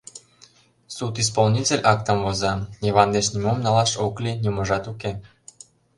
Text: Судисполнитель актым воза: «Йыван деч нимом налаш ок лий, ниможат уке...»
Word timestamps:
Судисполнитель 0.95 1.85
актым 1.93 2.17
воза: 2.25 2.53
«Йыван 2.85 3.09
деч 3.15 3.25
нимом 3.33 3.57
налаш 3.65 3.91
ок 4.05 4.15
лий, 4.23 4.39
ниможат 4.43 4.83
уке...» 4.91 5.11